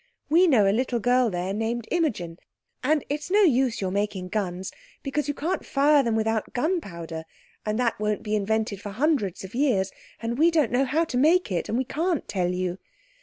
[0.29, 2.39] We know a little girl there named Imogen.
[2.83, 4.71] And it's no use your making guns
[5.03, 7.23] because you can't fire them without gunpowder,
[7.67, 11.17] and that won't be invented for hundreds of years, and we don't know how to
[11.19, 12.79] make it, and we can't tell you.